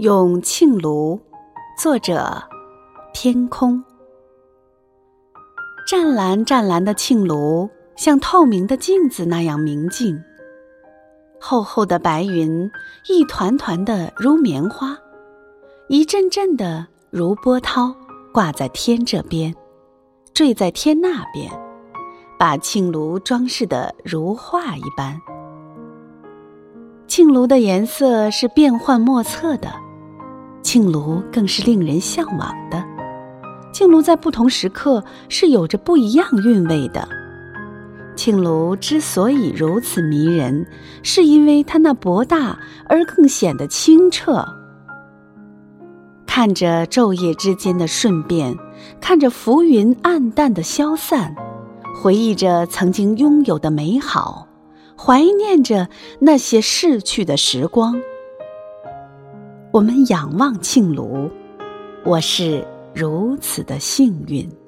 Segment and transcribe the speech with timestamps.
[0.00, 1.20] 咏磬庐，
[1.76, 2.42] 作者：
[3.12, 3.84] 天空。
[5.86, 10.18] 湛蓝湛蓝的磬庐，像透明的镜子那样明净。
[11.38, 12.70] 厚厚的白云，
[13.10, 14.96] 一团团的如棉花，
[15.88, 17.94] 一阵阵的如波涛，
[18.32, 19.54] 挂在天这边，
[20.32, 21.52] 坠在天那边，
[22.38, 25.20] 把磬庐装饰的如画一般。
[27.06, 29.70] 磬庐的颜色是变幻莫测的。
[30.62, 32.82] 磬庐更是令人向往的。
[33.72, 37.08] 磬庐在不同时刻是有着不一样韵味的。
[38.16, 40.66] 庆庐之所以如此迷人，
[41.02, 44.44] 是因为它那博大而更显得清澈。
[46.26, 48.54] 看着昼夜之间的瞬变，
[49.00, 51.34] 看着浮云暗淡的消散，
[51.94, 54.46] 回忆着曾经拥有的美好，
[54.98, 55.88] 怀念着
[56.20, 58.00] 那些逝去的时光。
[59.72, 61.30] 我们仰望庆庐，
[62.04, 64.59] 我是如此的幸运。